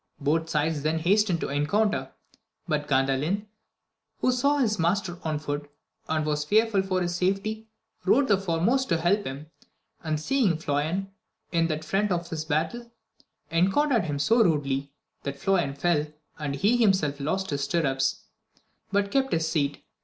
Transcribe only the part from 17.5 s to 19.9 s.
his stirrups, but kept his seat.